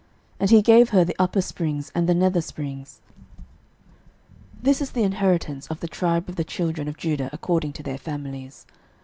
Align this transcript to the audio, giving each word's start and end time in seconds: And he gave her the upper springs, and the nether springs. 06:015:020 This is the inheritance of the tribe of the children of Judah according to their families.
And 0.39 0.49
he 0.49 0.63
gave 0.63 0.89
her 0.89 1.05
the 1.05 1.15
upper 1.19 1.41
springs, 1.41 1.91
and 1.93 2.09
the 2.09 2.15
nether 2.15 2.41
springs. 2.41 3.01
06:015:020 3.37 3.45
This 4.63 4.81
is 4.81 4.91
the 4.93 5.03
inheritance 5.03 5.67
of 5.67 5.79
the 5.79 5.87
tribe 5.87 6.27
of 6.27 6.37
the 6.37 6.43
children 6.43 6.87
of 6.87 6.97
Judah 6.97 7.29
according 7.31 7.73
to 7.73 7.83
their 7.83 7.99
families. 7.99 8.65